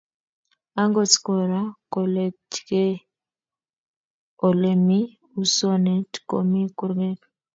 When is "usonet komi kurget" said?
5.41-7.19